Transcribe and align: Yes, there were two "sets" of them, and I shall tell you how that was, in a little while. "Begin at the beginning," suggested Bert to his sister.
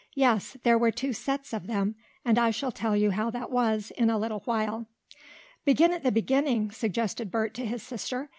Yes, 0.15 0.57
there 0.63 0.79
were 0.79 0.89
two 0.89 1.13
"sets" 1.13 1.53
of 1.53 1.67
them, 1.67 1.93
and 2.25 2.39
I 2.39 2.49
shall 2.49 2.71
tell 2.71 2.95
you 2.97 3.11
how 3.11 3.29
that 3.29 3.51
was, 3.51 3.91
in 3.91 4.09
a 4.09 4.17
little 4.17 4.39
while. 4.45 4.87
"Begin 5.63 5.93
at 5.93 6.01
the 6.01 6.11
beginning," 6.11 6.71
suggested 6.71 7.29
Bert 7.29 7.53
to 7.53 7.65
his 7.67 7.83
sister. 7.83 8.27